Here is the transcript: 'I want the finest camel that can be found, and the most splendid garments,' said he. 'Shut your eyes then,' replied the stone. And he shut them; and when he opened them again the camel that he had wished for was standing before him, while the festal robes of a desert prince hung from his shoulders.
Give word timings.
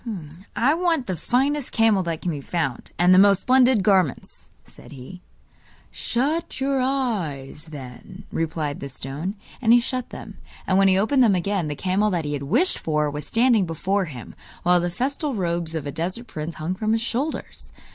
'I 0.55 0.73
want 0.73 1.05
the 1.05 1.15
finest 1.15 1.71
camel 1.71 2.01
that 2.01 2.23
can 2.23 2.31
be 2.31 2.41
found, 2.41 2.89
and 2.97 3.13
the 3.13 3.19
most 3.19 3.41
splendid 3.41 3.83
garments,' 3.83 4.49
said 4.65 4.91
he. 4.93 5.21
'Shut 5.91 6.59
your 6.59 6.81
eyes 6.81 7.65
then,' 7.65 8.23
replied 8.31 8.79
the 8.79 8.89
stone. 8.89 9.35
And 9.61 9.73
he 9.73 9.79
shut 9.79 10.09
them; 10.09 10.39
and 10.65 10.79
when 10.79 10.87
he 10.87 10.97
opened 10.97 11.21
them 11.21 11.35
again 11.35 11.67
the 11.67 11.75
camel 11.75 12.09
that 12.09 12.25
he 12.25 12.33
had 12.33 12.41
wished 12.41 12.79
for 12.79 13.11
was 13.11 13.27
standing 13.27 13.67
before 13.67 14.05
him, 14.05 14.33
while 14.63 14.79
the 14.79 14.89
festal 14.89 15.35
robes 15.35 15.75
of 15.75 15.85
a 15.85 15.91
desert 15.91 16.25
prince 16.25 16.55
hung 16.55 16.73
from 16.73 16.93
his 16.93 17.01
shoulders. 17.03 17.71